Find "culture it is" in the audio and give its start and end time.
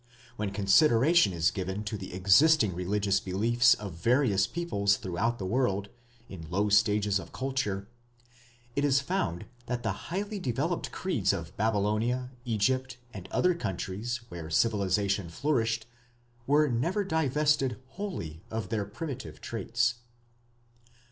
7.31-8.99